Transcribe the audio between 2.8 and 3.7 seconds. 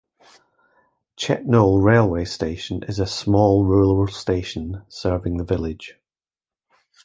is a small